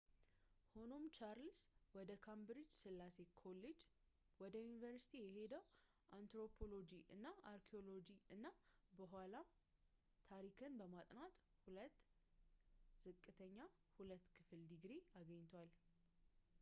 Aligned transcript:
ሆኖም 0.75 1.03
ቻርልስ 1.15 1.59
ወደ 1.97 2.11
ካምብሪጅ 2.25 2.69
ሥላሴ 2.83 3.17
ኮሌጅ 3.41 3.81
ወደ 4.43 4.53
ዩኒቨርስቲ 4.63 5.11
የሄደው 5.21 5.63
አንትሮፖሎጂ 6.17 6.91
እና 7.17 7.27
አርኪኦሎጂ 7.51 8.09
እና 8.37 8.47
በኋላም 8.99 9.47
ታሪክን 10.31 10.79
በማጥናት 10.81 11.35
2፡2 11.67 12.03
ዝቅተኛ 13.05 13.59
ሁለተኛ 13.99 14.31
ክፍል 14.41 14.63
ድግሪ 14.73 14.97
አግኝቷል 15.21 15.71